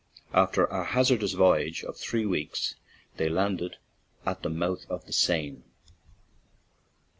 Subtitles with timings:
[0.33, 2.73] After a hazardous voyage of three weeks,
[3.17, 3.75] they landed
[4.25, 5.61] at the mouth of the Seine.